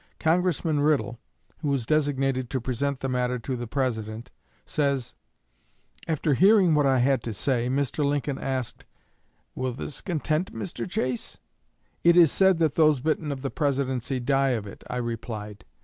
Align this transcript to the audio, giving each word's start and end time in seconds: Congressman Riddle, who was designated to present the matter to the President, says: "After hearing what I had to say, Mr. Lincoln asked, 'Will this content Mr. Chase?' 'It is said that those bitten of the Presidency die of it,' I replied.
Congressman 0.19 0.79
Riddle, 0.79 1.19
who 1.59 1.67
was 1.67 1.85
designated 1.85 2.49
to 2.49 2.59
present 2.59 3.01
the 3.01 3.07
matter 3.07 3.37
to 3.37 3.55
the 3.55 3.67
President, 3.67 4.31
says: 4.65 5.13
"After 6.07 6.33
hearing 6.33 6.73
what 6.73 6.87
I 6.87 6.97
had 6.97 7.21
to 7.21 7.33
say, 7.35 7.69
Mr. 7.69 8.03
Lincoln 8.03 8.39
asked, 8.39 8.83
'Will 9.53 9.73
this 9.73 10.01
content 10.01 10.55
Mr. 10.55 10.89
Chase?' 10.89 11.37
'It 12.03 12.17
is 12.17 12.31
said 12.31 12.57
that 12.57 12.73
those 12.73 12.99
bitten 12.99 13.31
of 13.31 13.43
the 13.43 13.51
Presidency 13.51 14.19
die 14.19 14.57
of 14.57 14.65
it,' 14.65 14.83
I 14.89 14.97
replied. 14.97 15.65